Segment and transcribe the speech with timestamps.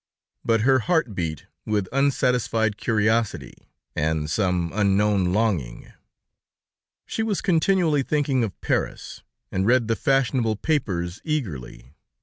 [0.43, 3.53] But her heart beat with unsatisfied curiosity,
[3.95, 5.93] and some unknown longing.
[7.05, 11.93] She was continually thinking of Paris, and read the fashionable papers eagerly.